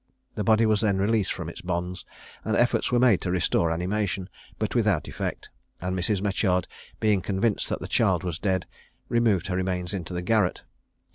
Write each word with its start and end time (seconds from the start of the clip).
The 0.33 0.43
body 0.43 0.65
was 0.65 0.81
then 0.81 0.97
released 0.97 1.31
from 1.31 1.47
its 1.47 1.61
bonds, 1.61 2.05
and 2.43 2.55
efforts 2.55 2.91
were 2.91 2.97
made 2.97 3.21
to 3.21 3.29
restore 3.29 3.69
animation, 3.69 4.29
but 4.57 4.73
without 4.73 5.07
effect; 5.07 5.51
and 5.79 5.95
Mrs. 5.95 6.23
Metyard 6.23 6.67
being 6.99 7.21
convinced 7.21 7.69
that 7.69 7.81
the 7.81 7.87
child 7.87 8.23
was 8.23 8.39
dead, 8.39 8.65
removed 9.09 9.45
her 9.45 9.55
remains 9.55 9.93
into 9.93 10.15
the 10.15 10.23
garret. 10.23 10.63